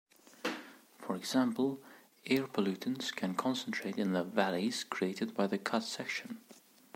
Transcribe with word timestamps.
For 0.97 1.15
example, 1.15 1.79
air 2.25 2.47
pollutants 2.47 3.15
can 3.15 3.35
concentrate 3.35 3.99
in 3.99 4.13
the 4.13 4.23
'valleys' 4.23 4.83
created 4.83 5.35
by 5.35 5.45
the 5.45 5.59
cut 5.59 5.83
section. 5.83 6.39